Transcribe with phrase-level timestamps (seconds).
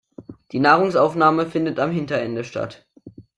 [0.51, 2.87] Die Nahrungsaufnahme findet am Hinterende statt.